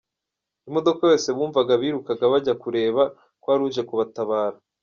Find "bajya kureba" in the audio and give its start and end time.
2.33-3.03